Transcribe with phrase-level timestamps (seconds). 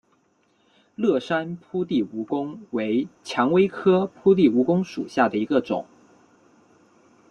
[0.95, 5.85] 乐山铺地蜈蚣为蔷薇科铺地蜈蚣属下的一个种。